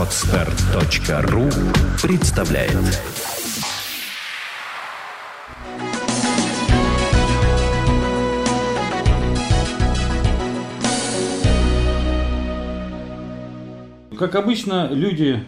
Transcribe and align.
Отстар.ру 0.00 1.42
представляет 2.02 2.72
Как 14.18 14.34
обычно, 14.36 14.88
люди 14.90 15.44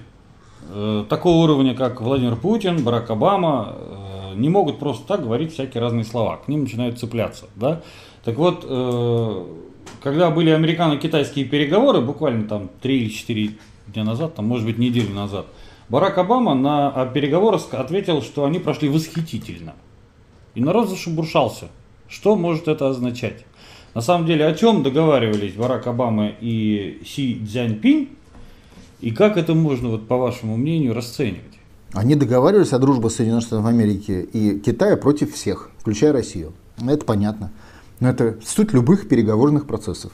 э, 0.69 1.05
такого 1.09 1.45
уровня, 1.45 1.75
как 1.75 2.03
Владимир 2.03 2.37
Путин, 2.37 2.85
Барак 2.85 3.09
Обама, 3.09 3.75
э, 3.75 4.35
не 4.37 4.51
могут 4.51 4.79
просто 4.79 5.09
так 5.09 5.23
говорить 5.23 5.55
всякие 5.55 5.81
разные 5.81 6.05
слова. 6.05 6.37
К 6.37 6.49
ним 6.49 6.65
начинают 6.65 6.99
цепляться. 6.99 7.47
Да? 7.57 7.81
Так 8.23 8.37
вот, 8.37 8.67
э, 8.69 9.45
когда 10.03 10.31
были 10.31 10.51
американо-китайские 10.51 11.47
переговоры, 11.47 12.03
буквально 12.03 12.47
там 12.47 12.69
3 12.83 12.99
или 12.99 13.09
4 13.09 13.53
дня 13.93 14.05
назад, 14.05 14.35
там, 14.35 14.47
может 14.47 14.67
быть, 14.67 14.79
неделю 14.79 15.15
назад, 15.15 15.47
Барак 15.89 16.19
Обама 16.19 16.55
на 16.55 17.07
переговорах 17.07 17.63
ответил, 17.73 18.23
что 18.23 18.45
они 18.45 18.59
прошли 18.59 18.89
восхитительно. 18.89 19.75
И 20.55 20.61
народ 20.61 20.89
зашебуршался. 20.89 21.69
Что 22.09 22.37
может 22.37 22.69
это 22.69 22.89
означать? 22.89 23.45
На 23.95 24.01
самом 24.01 24.27
деле, 24.27 24.47
о 24.47 24.55
чем 24.55 24.83
договаривались 24.83 25.53
Барак 25.53 25.87
Обама 25.87 26.33
и 26.41 27.03
Си 27.07 27.43
Цзяньпинь, 27.47 28.09
и 29.01 29.11
как 29.11 29.37
это 29.37 29.55
можно, 29.55 29.89
вот, 29.89 30.07
по 30.07 30.17
вашему 30.17 30.57
мнению, 30.57 30.95
расценивать? 30.95 31.59
Они 31.93 32.15
договаривались 32.15 32.73
о 32.73 32.79
дружбе 32.79 33.11
Соединенных 33.11 33.45
Штатов 33.45 33.67
Америки 33.67 34.29
и 34.33 34.59
Китая 34.61 34.97
против 34.97 35.35
всех, 35.35 35.71
включая 35.79 36.13
Россию. 36.13 36.55
Это 36.81 37.05
понятно. 37.05 37.51
Но 38.01 38.09
это 38.09 38.39
суть 38.45 38.73
любых 38.73 39.09
переговорных 39.09 39.67
процессов. 39.67 40.13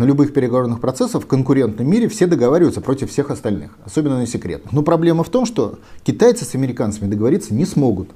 На 0.00 0.04
любых 0.04 0.32
переговорных 0.32 0.80
процессах 0.80 1.24
в 1.24 1.26
конкурентном 1.26 1.86
мире 1.86 2.08
все 2.08 2.26
договариваются 2.26 2.80
против 2.80 3.10
всех 3.10 3.30
остальных, 3.30 3.72
особенно 3.84 4.16
на 4.16 4.26
секретных. 4.26 4.72
Но 4.72 4.82
проблема 4.82 5.24
в 5.24 5.28
том, 5.28 5.44
что 5.44 5.78
китайцы 6.04 6.46
с 6.46 6.54
американцами 6.54 7.06
договориться 7.06 7.52
не 7.52 7.66
смогут. 7.66 8.08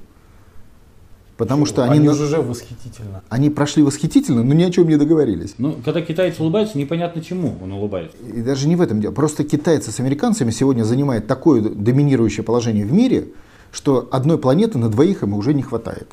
Потому 1.37 1.67
что 1.67 1.83
они, 1.83 1.99
они 1.99 2.09
уже 2.09 2.41
восхитительно. 2.41 3.21
Они 3.29 3.51
прошли 3.51 3.83
восхитительно, 3.83 4.43
но 4.43 4.55
ни 4.55 4.63
о 4.63 4.71
чем 4.71 4.87
не 4.87 4.97
договорились. 4.97 5.53
Ну, 5.59 5.75
когда 5.85 6.01
китайцы 6.01 6.41
улыбаются, 6.41 6.75
непонятно 6.75 7.21
чему 7.21 7.55
он 7.61 7.71
улыбается. 7.71 8.17
И 8.33 8.41
даже 8.41 8.67
не 8.67 8.75
в 8.75 8.81
этом 8.81 8.99
дело. 8.99 9.11
Просто 9.11 9.43
китайцы 9.43 9.91
с 9.91 9.99
американцами 9.99 10.49
сегодня 10.49 10.85
занимают 10.85 11.27
такое 11.27 11.61
доминирующее 11.61 12.43
положение 12.43 12.87
в 12.87 12.91
мире, 12.91 13.27
что 13.71 14.09
одной 14.11 14.39
планеты 14.39 14.79
на 14.79 14.89
двоих 14.89 15.21
им 15.21 15.35
уже 15.35 15.53
не 15.53 15.61
хватает. 15.61 16.07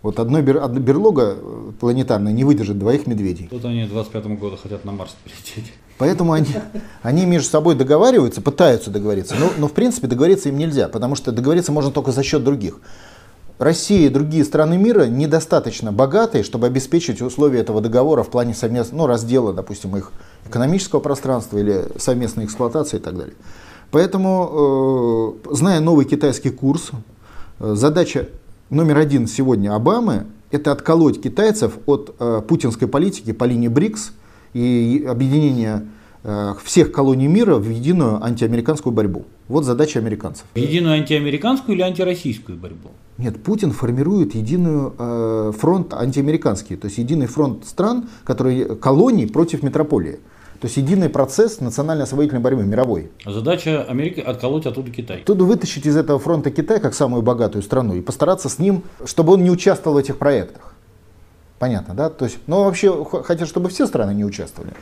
Вот 0.00 0.18
одной 0.18 0.40
берлога 0.40 1.36
э, 1.36 1.59
планетарная 1.78 2.32
не 2.32 2.44
выдержит 2.44 2.78
двоих 2.78 3.06
медведей. 3.06 3.48
Тут 3.50 3.64
они 3.64 3.86
к 3.86 3.90
25 3.90 4.26
году 4.38 4.56
хотят 4.56 4.84
на 4.84 4.92
Марс 4.92 5.16
полететь. 5.24 5.72
Поэтому 5.98 6.32
они, 6.32 6.54
они 7.02 7.26
между 7.26 7.50
собой 7.50 7.74
договариваются, 7.74 8.40
пытаются 8.40 8.90
договориться. 8.90 9.34
Но, 9.38 9.50
но 9.58 9.68
в 9.68 9.72
принципе 9.72 10.06
договориться 10.06 10.48
им 10.48 10.56
нельзя, 10.56 10.88
потому 10.88 11.14
что 11.14 11.30
договориться 11.30 11.72
можно 11.72 11.90
только 11.90 12.10
за 12.10 12.22
счет 12.22 12.42
других. 12.42 12.78
Россия 13.58 14.06
и 14.06 14.08
другие 14.08 14.46
страны 14.46 14.78
мира 14.78 15.04
недостаточно 15.04 15.92
богатые, 15.92 16.42
чтобы 16.42 16.66
обеспечить 16.66 17.20
условия 17.20 17.60
этого 17.60 17.82
договора 17.82 18.22
в 18.22 18.30
плане 18.30 18.54
совместного 18.54 19.02
ну, 19.02 19.06
раздела, 19.06 19.52
допустим, 19.52 19.94
их 19.94 20.12
экономического 20.46 21.00
пространства 21.00 21.58
или 21.58 21.84
совместной 21.98 22.46
эксплуатации 22.46 22.96
и 22.96 23.00
так 23.00 23.18
далее. 23.18 23.34
Поэтому, 23.90 25.34
э, 25.44 25.54
зная 25.54 25.80
новый 25.80 26.06
китайский 26.06 26.48
курс, 26.48 26.92
э, 27.58 27.74
задача 27.74 28.28
номер 28.70 28.96
один 28.96 29.26
сегодня 29.26 29.74
Обамы– 29.74 30.24
это 30.50 30.72
отколоть 30.72 31.20
китайцев 31.20 31.78
от 31.86 32.14
э, 32.18 32.42
путинской 32.46 32.88
политики 32.88 33.32
по 33.32 33.44
линии 33.44 33.68
БРИКС 33.68 34.12
и 34.52 35.04
объединения 35.08 35.86
э, 36.24 36.54
всех 36.64 36.92
колоний 36.92 37.28
мира 37.28 37.56
в 37.56 37.68
единую 37.68 38.22
антиамериканскую 38.22 38.92
борьбу. 38.92 39.24
Вот 39.48 39.64
задача 39.64 39.98
американцев. 39.98 40.44
Единую 40.54 40.94
антиамериканскую 40.94 41.76
или 41.76 41.82
антироссийскую 41.82 42.58
борьбу? 42.58 42.90
Нет, 43.18 43.42
Путин 43.42 43.72
формирует 43.72 44.34
единую 44.34 44.94
э, 44.98 45.52
фронт 45.56 45.94
антиамериканский, 45.94 46.76
то 46.76 46.86
есть 46.86 46.98
единый 46.98 47.26
фронт 47.26 47.64
стран, 47.66 48.08
которые 48.24 48.76
колоний 48.76 49.26
против 49.26 49.62
метрополии. 49.62 50.20
То 50.60 50.66
есть 50.66 50.76
единый 50.76 51.08
процесс 51.08 51.60
национальной 51.60 52.04
освоительной 52.04 52.42
борьбы, 52.42 52.64
мировой. 52.64 53.10
Задача 53.24 53.82
Америки 53.84 54.20
отколоть 54.20 54.66
оттуда 54.66 54.90
Китай. 54.90 55.22
Тут 55.24 55.40
вытащить 55.40 55.86
из 55.86 55.96
этого 55.96 56.18
фронта 56.18 56.50
Китай 56.50 56.80
как 56.80 56.92
самую 56.92 57.22
богатую 57.22 57.62
страну 57.62 57.94
и 57.94 58.02
постараться 58.02 58.50
с 58.50 58.58
ним, 58.58 58.82
чтобы 59.06 59.32
он 59.32 59.42
не 59.42 59.50
участвовал 59.50 59.96
в 59.96 59.98
этих 59.98 60.18
проектах. 60.18 60.74
Понятно, 61.58 61.94
да? 61.94 62.10
То 62.10 62.26
есть, 62.26 62.38
ну 62.46 62.64
вообще 62.64 63.04
хотят, 63.24 63.48
чтобы 63.48 63.70
все 63.70 63.86
страны 63.86 64.12
не 64.12 64.24
участвовали. 64.24 64.72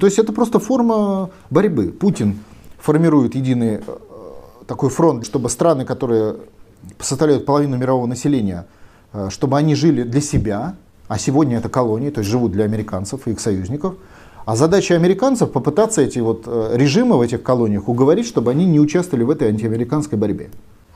То 0.00 0.06
есть 0.06 0.18
это 0.18 0.32
просто 0.32 0.58
форма 0.58 1.28
борьбы. 1.50 1.88
Путин 1.88 2.38
формирует 2.78 3.34
единый 3.34 3.74
э, 3.74 3.80
такой 4.66 4.88
фронт, 4.88 5.26
чтобы 5.26 5.50
страны, 5.50 5.84
которые 5.84 6.36
составляют 6.98 7.44
половину 7.44 7.76
мирового 7.76 8.06
населения, 8.06 8.66
э, 9.12 9.28
чтобы 9.30 9.58
они 9.58 9.74
жили 9.74 10.02
для 10.02 10.22
себя, 10.22 10.76
а 11.08 11.18
сегодня 11.18 11.58
это 11.58 11.68
колонии, 11.68 12.08
то 12.08 12.20
есть 12.20 12.30
живут 12.30 12.52
для 12.52 12.64
американцев 12.64 13.28
и 13.28 13.32
их 13.32 13.40
союзников– 13.40 13.96
а 14.46 14.54
задача 14.54 14.94
американцев 14.94 15.50
попытаться 15.50 16.00
эти 16.02 16.20
вот 16.20 16.44
э, 16.46 16.70
режимы 16.76 17.18
в 17.18 17.20
этих 17.20 17.42
колониях 17.42 17.88
уговорить, 17.88 18.28
чтобы 18.28 18.52
они 18.52 18.64
не 18.64 18.78
участвовали 18.78 19.24
в 19.24 19.30
этой 19.30 19.48
антиамериканской 19.48 20.16
борьбе. 20.16 20.50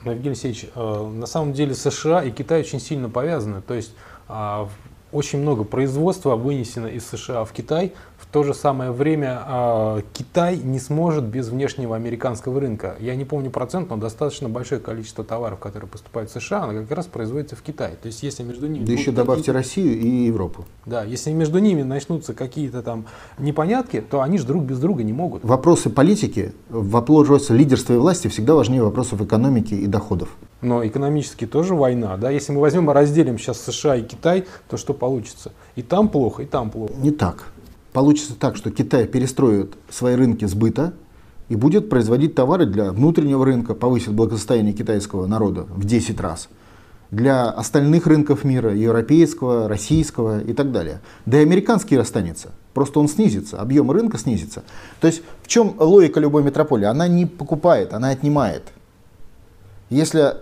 Евгений 0.05 0.29
Алексеевич, 0.29 0.67
э, 0.73 1.11
на 1.17 1.27
самом 1.27 1.53
деле 1.53 1.75
США 1.75 2.23
и 2.23 2.31
Китай 2.31 2.61
очень 2.61 2.79
сильно 2.79 3.09
повязаны. 3.09 3.61
То 3.61 3.75
есть 3.75 3.93
а, 4.29 4.69
очень 5.13 5.41
много 5.41 5.65
производства 5.65 6.37
вынесено 6.37 6.87
из 6.87 7.07
США 7.07 7.45
в 7.45 7.53
Китай, 7.53 7.93
то 8.33 8.45
же 8.45 8.55
самое 8.55 8.93
время 8.93 9.43
э, 9.45 10.03
Китай 10.13 10.57
не 10.57 10.79
сможет 10.79 11.25
без 11.25 11.49
внешнего 11.49 11.97
американского 11.97 12.61
рынка. 12.61 12.97
Я 13.01 13.17
не 13.17 13.25
помню 13.25 13.51
процент, 13.51 13.91
но 13.91 13.97
достаточно 13.97 14.49
большое 14.49 14.81
количество 14.81 15.25
товаров, 15.25 15.59
которые 15.59 15.89
поступают 15.89 16.31
в 16.31 16.41
США, 16.41 16.65
оно 16.65 16.81
как 16.81 16.91
раз 16.93 17.07
производится 17.07 17.57
в 17.57 17.63
Китае. 17.63 17.97
То 18.01 18.07
есть 18.07 18.23
если 18.23 18.45
между 18.45 18.69
ними... 18.69 18.85
Да 18.85 18.93
еще 18.93 19.11
добавьте 19.11 19.53
Россию 19.53 19.99
и 19.99 20.27
Европу. 20.27 20.65
Да, 20.87 21.03
если 21.03 21.33
между 21.33 21.59
ними 21.59 21.83
начнутся 21.83 22.33
какие-то 22.33 22.83
там 22.83 23.07
непонятки, 23.39 24.01
то 24.01 24.21
они 24.21 24.39
же 24.39 24.47
друг 24.47 24.65
без 24.65 24.79
друга 24.79 25.03
не 25.03 25.13
могут. 25.13 25.45
Вопросы 25.45 25.91
политики, 25.91 26.53
вопросы 26.69 27.53
лидерства 27.55 27.95
и 27.95 27.97
власти 27.97 28.29
всегда 28.29 28.55
важнее 28.55 28.83
вопросов 28.83 29.21
экономики 29.21 29.75
и 29.75 29.87
доходов. 29.87 30.29
Но 30.63 30.87
экономически 30.87 31.47
тоже 31.47 31.75
война. 31.75 32.17
Да? 32.17 32.31
Если 32.31 32.53
мы 32.53 32.61
возьмем 32.61 32.91
и 32.91 32.95
разделим 32.95 33.39
сейчас 33.39 33.61
США 33.61 33.97
и 33.97 34.03
Китай, 34.03 34.47
то 34.69 34.77
что 34.77 34.95
получится? 34.95 35.53
И 35.77 35.83
там 35.83 36.09
плохо, 36.09 36.43
и 36.43 36.47
там 36.47 36.71
плохо. 36.71 36.93
Не 36.95 37.11
так 37.11 37.47
получится 37.93 38.35
так, 38.39 38.57
что 38.57 38.71
Китай 38.71 39.07
перестроит 39.07 39.75
свои 39.89 40.15
рынки 40.15 40.45
сбыта 40.45 40.93
и 41.49 41.57
будет 41.57 41.89
производить 41.89 42.35
товары 42.35 42.67
для 42.67 42.93
внутреннего 42.93 43.45
рынка, 43.45 43.75
повысит 43.75 44.13
благосостояние 44.13 44.73
китайского 44.73 45.27
народа 45.27 45.67
в 45.69 45.85
10 45.85 46.21
раз, 46.21 46.49
для 47.11 47.51
остальных 47.51 48.07
рынков 48.07 48.45
мира, 48.45 48.73
европейского, 48.73 49.69
российского 49.69 50.41
и 50.41 50.53
так 50.53 50.71
далее. 50.71 51.01
Да 51.27 51.39
и 51.39 51.43
американский 51.43 51.97
останется, 51.97 52.53
просто 52.73 53.01
он 53.01 53.09
снизится, 53.09 53.61
объем 53.61 53.91
рынка 53.91 54.17
снизится. 54.17 54.63
То 55.01 55.09
есть 55.09 55.23
в 55.43 55.49
чем 55.49 55.75
логика 55.79 56.21
любой 56.21 56.45
метрополии? 56.45 56.87
Она 56.87 57.09
не 57.09 57.27
покупает, 57.27 57.93
она 57.93 58.11
отнимает. 58.11 58.63
Если 59.89 60.35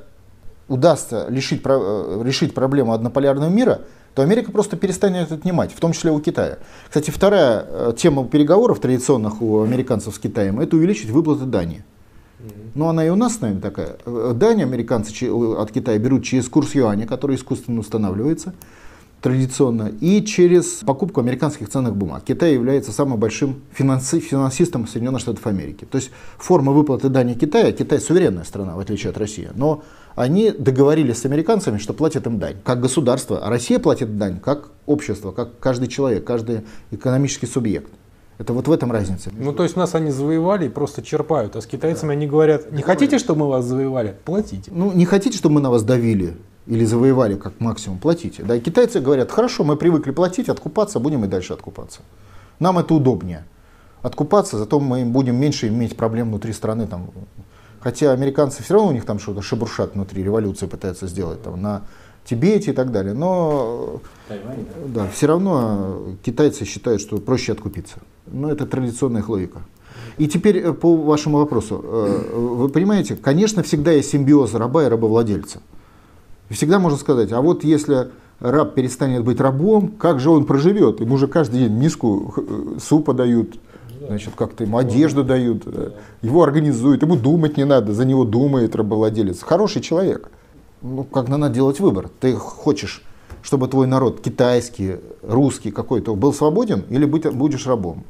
удастся 0.69 1.27
решить, 1.29 1.63
э, 1.65 2.23
решить 2.25 2.55
проблему 2.55 2.93
однополярного 2.93 3.51
мира, 3.51 3.81
то 4.15 4.23
Америка 4.23 4.53
просто 4.53 4.77
перестанет 4.77 5.33
отнимать, 5.33 5.73
в 5.73 5.81
том 5.81 5.93
числе 5.93 6.11
у 6.11 6.21
Китая. 6.21 6.59
Кстати, 6.89 7.11
вторая 7.11 7.65
э, 7.69 7.93
тема 7.97 8.27
переговоров 8.27 8.81
традиционных 8.81 9.43
у 9.43 9.63
американцев 9.63 10.15
с 10.15 10.19
Китаем– 10.19 10.61
это 10.61 10.77
увеличить 10.77 11.11
выплаты 11.11 11.45
дани. 11.45 11.85
Ну, 12.75 12.87
она 12.87 13.05
и 13.05 13.09
у 13.09 13.17
нас, 13.17 13.41
наверное, 13.41 13.63
такая. 13.63 13.97
Э, 14.07 14.33
дань 14.35 14.63
американцы 14.63 15.29
от 15.31 15.73
Китая 15.73 15.99
берут 15.99 16.25
через 16.25 16.49
курс 16.49 16.75
юаня, 16.75 17.07
который 17.07 17.37
искусственно 17.37 17.81
устанавливается 17.81 18.55
традиционно, 19.21 19.91
и 20.01 20.25
через 20.25 20.81
покупку 20.87 21.21
американских 21.21 21.69
ценных 21.69 21.97
бумаг. 21.97 22.23
Китай 22.25 22.53
является 22.55 22.93
самым 22.93 23.19
большим 23.19 23.63
финанси 23.73 24.21
финансистом 24.21 24.87
Соединенных 24.87 25.21
Штатов 25.21 25.45
Америки. 25.47 25.87
То 25.91 25.97
есть 25.97 26.11
форма 26.37 26.73
выплаты 26.73 27.09
дани 27.09 27.35
Китая, 27.35 27.73
Китай 27.73 28.01
суверенная 28.01 28.45
страна, 28.45 28.77
в 28.77 28.79
отличие 28.79 29.11
от 29.11 29.19
России, 29.19 29.49
но 29.55 29.83
они 30.19 30.51
договорились 30.51 31.19
с 31.19 31.25
американцами, 31.25 31.79
что 31.79 31.93
платят 31.93 32.27
им 32.27 32.39
дань, 32.39 32.57
как 32.65 32.81
государство, 32.81 33.39
а 33.45 33.51
Россия 33.51 33.79
платит 33.79 34.19
дань 34.19 34.41
как 34.41 34.71
общество, 34.87 35.33
как 35.33 35.59
каждый 35.61 35.89
человек, 35.89 36.25
каждый 36.25 36.63
экономический 36.91 37.47
субъект. 37.47 37.93
Это 38.39 38.53
вот 38.53 38.69
в 38.69 38.73
этом 38.73 38.93
разница. 38.93 39.31
Ну, 39.37 39.53
то 39.53 39.65
есть 39.65 39.77
нас 39.77 39.95
они 39.95 40.11
завоевали 40.11 40.67
и 40.67 40.69
просто 40.69 41.03
черпают, 41.03 41.57
а 41.57 41.61
с 41.61 41.67
китайцами 41.67 42.11
да. 42.11 42.13
они 42.13 42.27
говорят, 42.27 42.71
не 42.73 42.83
хотите, 42.83 43.19
чтобы 43.19 43.41
мы 43.41 43.49
вас 43.49 43.65
завоевали? 43.65 44.17
Платите. 44.25 44.71
Ну, 44.73 44.93
не 44.93 45.05
хотите, 45.05 45.37
чтобы 45.37 45.57
мы 45.57 45.61
на 45.61 45.71
вас 45.71 45.83
давили? 45.83 46.37
или 46.69 46.85
завоевали 46.85 47.35
как 47.35 47.61
максимум, 47.61 47.99
платите. 47.99 48.43
Да, 48.43 48.55
и 48.55 48.61
китайцы 48.61 49.01
говорят, 49.01 49.31
хорошо, 49.31 49.65
мы 49.65 49.77
привыкли 49.77 50.11
платить, 50.11 50.51
откупаться, 50.51 51.01
будем 51.01 51.25
и 51.25 51.29
дальше 51.29 51.55
откупаться. 51.55 52.01
Нам 52.61 52.79
это 52.79 52.93
удобнее. 52.93 53.47
Откупаться, 54.03 54.59
зато 54.59 54.79
мы 54.79 55.05
будем 55.07 55.37
меньше 55.37 55.69
иметь 55.69 55.97
проблем 55.97 56.29
внутри 56.29 56.53
страны. 56.53 56.87
Там. 56.87 57.11
Хотя 57.81 58.13
американцы 58.13 58.63
все 58.63 58.75
равно 58.75 58.89
у 58.89 58.93
них 58.93 59.05
там 59.05 59.19
что-то 59.19 59.43
шебуршат 59.43 59.95
внутри, 59.95 60.23
революции 60.23 60.67
пытаются 60.67 61.07
сделать 61.07 61.43
там, 61.43 61.61
на 61.61 61.83
Тибете 62.25 62.73
и 62.73 62.75
так 62.75 62.93
далее. 62.93 63.15
Но 63.15 64.01
Тайвань, 64.29 64.67
да. 64.87 65.05
Да, 65.05 65.11
все 65.11 65.27
равно 65.27 66.03
китайцы 66.23 66.65
считают, 66.65 67.01
что 67.01 67.19
проще 67.19 67.53
откупиться. 67.53 67.99
Но 68.27 68.51
это 68.51 68.67
традиционная 68.67 69.23
их 69.23 69.29
логика. 69.29 69.63
И 70.19 70.27
теперь 70.27 70.59
э, 70.59 70.73
по 70.73 70.97
вашему 70.97 71.39
вопросу. 71.39 71.81
Э, 71.83 72.37
вы 72.37 72.69
понимаете, 72.69 73.17
конечно, 73.17 73.63
всегда 73.63 73.93
есть 73.93 74.11
симбиоз 74.11 74.55
раба 74.55 74.85
и 74.85 74.89
рабовладельца. 74.89 75.61
Всегда 76.51 76.79
можно 76.79 76.99
сказать, 76.99 77.33
а 77.33 77.41
вот 77.41 77.63
если 77.63 78.09
раб 78.41 78.75
перестанет 78.75 79.25
быть 79.25 79.41
рабом, 79.41 79.89
как 79.89 80.21
же 80.21 80.31
он 80.31 80.45
проживет? 80.45 81.01
Ему 81.01 81.19
же 81.19 81.29
каждый 81.29 81.61
день 81.61 81.73
миску 81.73 82.35
э, 82.37 82.79
супа 82.81 83.15
дают, 83.15 83.59
значит, 84.09 84.35
как-то 84.35 84.65
ему 84.65 84.79
одежду 84.79 85.23
дают, 85.23 85.65
его 86.23 86.43
организуют, 86.43 87.03
ему 87.03 87.17
думать 87.17 87.57
не 87.57 87.65
надо, 87.65 87.93
за 87.93 88.05
него 88.05 88.25
думает 88.25 88.75
рабовладелец. 88.75 89.43
Хороший 89.43 89.83
человек. 89.83 90.31
Ну, 90.83 91.05
как 91.05 91.29
надо 91.29 91.49
делать 91.49 91.81
выбор. 91.81 92.09
Ты 92.21 92.35
хочешь, 92.35 93.03
чтобы 93.43 93.69
твой 93.69 93.87
народ 93.87 94.21
китайский, 94.21 94.97
русский 95.23 95.71
какой-то 95.71 96.15
был 96.15 96.33
свободен 96.33 96.85
или 96.89 97.05
быть, 97.05 97.31
будешь 97.33 97.67
рабом? 97.67 98.05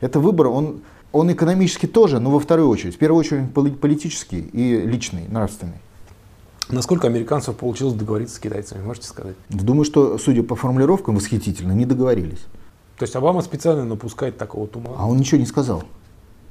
Это 0.00 0.20
выбор, 0.20 0.48
он, 0.48 0.80
он 1.12 1.32
экономически 1.32 1.86
тоже, 1.86 2.18
но 2.18 2.30
во 2.30 2.40
вторую 2.40 2.68
очередь. 2.68 2.94
В 2.94 2.98
первую 2.98 3.20
очередь 3.20 3.52
политический 3.52 4.40
и 4.40 4.80
личный, 4.80 5.28
нравственный. 5.28 5.80
Насколько 6.68 7.08
американцев 7.08 7.56
получилось 7.56 7.94
договориться 7.94 8.36
с 8.36 8.38
китайцами, 8.38 8.82
можете 8.82 9.06
сказать? 9.08 9.34
Думаю, 9.48 9.84
что, 9.84 10.16
судя 10.18 10.42
по 10.42 10.56
формулировкам, 10.56 11.16
восхитительно, 11.16 11.72
не 11.72 11.84
договорились. 11.84 12.40
То 12.98 13.04
есть 13.04 13.16
Обама 13.16 13.42
специально 13.42 13.84
напускает 13.84 14.38
такого 14.38 14.66
тумана? 14.66 14.96
А 14.98 15.06
он 15.06 15.18
ничего 15.18 15.40
не 15.40 15.46
сказал. 15.46 15.82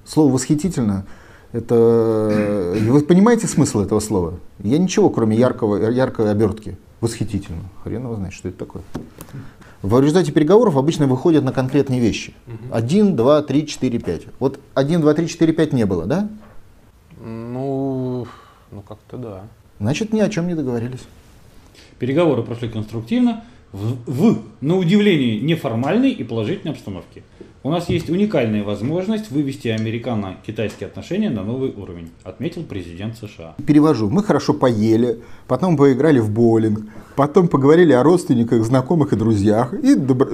Слово 0.06 0.34
«восхитительно» 0.34 1.06
это... 1.52 2.76
Вы 2.80 3.02
понимаете 3.02 3.48
смысл 3.48 3.82
этого 3.82 4.00
слова? 4.00 4.36
Я 4.60 4.78
ничего, 4.78 5.10
кроме 5.10 5.38
яркого, 5.38 5.90
яркой 5.90 6.32
обертки. 6.32 6.78
Восхитительно. 7.02 7.64
Хрен 7.84 8.04
его 8.04 8.16
знает, 8.16 8.34
что 8.34 8.48
это 8.48 8.60
такое. 8.60 8.84
В 9.82 10.00
результате 10.00 10.32
переговоров 10.32 10.78
обычно 10.78 11.08
выходят 11.08 11.44
на 11.44 11.52
конкретные 11.52 12.00
вещи. 12.00 12.34
Один, 12.72 13.16
два, 13.16 13.42
три, 13.42 13.66
четыре, 13.66 14.00
пять. 14.00 14.24
Вот 14.40 14.60
один, 14.76 15.02
два, 15.02 15.14
три, 15.14 15.28
четыре, 15.28 15.54
пять 15.54 15.74
не 15.74 15.86
было, 15.86 16.06
да? 16.06 16.30
Ну, 17.24 18.28
ну 18.72 18.82
как-то 18.82 19.18
да. 19.18 19.42
Значит, 19.80 20.14
ни 20.14 20.20
о 20.20 20.30
чем 20.30 20.48
не 20.48 20.54
договорились. 20.54 21.02
Переговоры 21.98 22.44
прошли 22.44 22.70
конструктивно, 22.70 23.44
в, 23.72 23.96
в 24.06 24.42
на 24.62 24.78
удивление, 24.78 25.40
неформальной 25.40 26.12
и 26.12 26.24
положительной 26.24 26.74
обстановке. 26.74 27.24
У 27.64 27.70
нас 27.70 27.90
есть 27.90 28.10
уникальная 28.10 28.64
возможность 28.64 29.30
вывести 29.30 29.68
американо-китайские 29.68 30.88
отношения 30.88 31.30
на 31.30 31.44
новый 31.44 31.72
уровень, 31.72 32.10
отметил 32.24 32.64
президент 32.64 33.18
США. 33.18 33.56
Перевожу. 33.68 34.10
Мы 34.10 34.24
хорошо 34.24 34.54
поели, 34.56 35.20
потом 35.48 35.78
поиграли 35.78 36.20
в 36.20 36.32
боулинг, 36.32 36.82
потом 37.16 37.48
поговорили 37.48 37.94
о 37.94 38.02
родственниках, 38.02 38.64
знакомых 38.66 39.14
и 39.14 39.16
друзьях, 39.16 39.76
и 39.76 39.94
добро... 39.94 40.28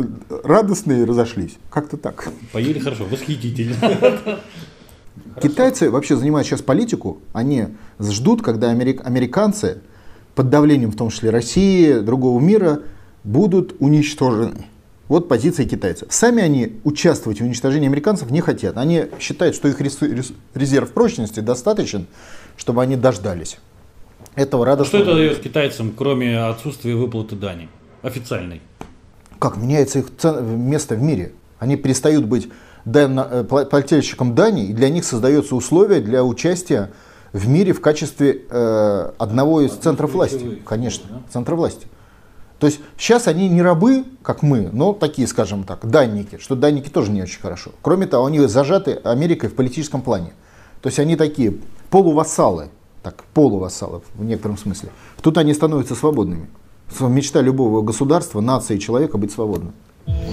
радостные 0.43 1.03
разошлись. 1.03 1.57
Как-то 1.69 1.97
так. 1.97 2.29
Поели 2.53 2.79
хорошо, 2.79 3.03
восхитительно. 3.03 3.75
Китайцы 5.41 5.91
вообще 5.91 6.15
занимают 6.15 6.47
сейчас 6.47 6.61
политику, 6.61 7.19
они 7.33 7.67
ждут, 7.99 8.41
когда 8.41 8.69
америк... 8.69 9.05
американцы 9.05 9.81
под 10.33 10.49
давлением, 10.49 10.91
в 10.91 10.95
том 10.95 11.09
числе 11.09 11.29
России, 11.29 11.99
другого 11.99 12.39
мира, 12.39 12.83
будут 13.27 13.75
уничтожены. 13.79 14.65
Вот 15.09 15.27
позиция 15.27 15.65
китайцев. 15.65 16.07
Сами 16.11 16.41
они 16.41 16.79
участвовать 16.83 17.39
в 17.39 17.43
уничтожении 17.43 17.87
американцев 17.87 18.31
не 18.31 18.41
хотят. 18.41 18.77
Они 18.77 19.05
считают, 19.19 19.55
что 19.55 19.67
их 19.67 19.79
резерв 19.79 20.91
прочности 20.91 21.39
достаточен, 21.39 22.07
чтобы 22.57 22.81
они 22.81 22.95
дождались. 22.95 23.57
Этого 24.35 24.65
радостно. 24.65 24.99
Что 24.99 25.11
это 25.11 25.15
дает 25.15 25.39
китайцам, 25.39 25.93
кроме 25.95 26.39
отсутствия 26.39 26.95
выплаты 26.95 27.35
дани 27.35 27.69
официальной? 28.01 28.61
Как 29.39 29.57
меняется 29.57 29.99
их 29.99 30.09
место 30.41 30.95
в 30.95 31.01
мире? 31.01 31.33
Они 31.59 31.75
перестают 31.75 32.25
быть 32.25 32.49
э, 32.85 33.43
плательщиком 33.43 34.35
дани, 34.35 34.67
и 34.67 34.73
для 34.73 34.89
них 34.89 35.05
создаются 35.05 35.55
условия 35.55 36.01
для 36.01 36.23
участия 36.23 36.91
в 37.33 37.47
мире 37.47 37.73
в 37.73 37.81
качестве 37.81 38.43
э, 38.49 39.11
одного 39.17 39.61
из 39.61 39.71
центров 39.71 40.13
власти. 40.13 40.61
Конечно, 40.65 41.23
центра 41.31 41.55
власти. 41.55 41.87
То 42.59 42.67
есть 42.67 42.79
сейчас 42.97 43.27
они 43.27 43.49
не 43.49 43.61
рабы, 43.61 44.05
как 44.23 44.41
мы, 44.41 44.69
но 44.71 44.93
такие, 44.93 45.27
скажем 45.27 45.63
так, 45.63 45.87
данники, 45.87 46.37
что 46.39 46.55
данники 46.55 46.89
тоже 46.89 47.11
не 47.11 47.21
очень 47.21 47.39
хорошо. 47.39 47.71
Кроме 47.81 48.07
того, 48.07 48.25
они 48.25 48.39
зажаты 48.39 48.99
Америкой 49.03 49.49
в 49.49 49.55
политическом 49.55 50.01
плане. 50.01 50.33
То 50.81 50.87
есть 50.87 50.99
они 50.99 51.15
такие 51.15 51.57
полувассалы, 51.89 52.69
так, 53.03 53.23
полувассалы 53.33 54.01
в 54.15 54.23
некотором 54.23 54.57
смысле. 54.57 54.89
Тут 55.21 55.37
они 55.37 55.53
становятся 55.53 55.95
свободными. 55.95 56.47
Мечта 56.99 57.41
любого 57.41 57.81
государства, 57.81 58.41
нации, 58.41 58.77
человека 58.77 59.17
быть 59.17 59.31
свободным. 59.31 59.73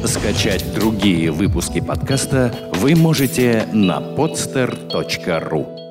Скачать 0.06 0.72
другие 0.74 1.32
выпуски 1.32 1.80
подкаста 1.80 2.54
вы 2.74 2.94
можете 2.94 3.68
на 3.72 3.98
podster.ru 3.98 5.83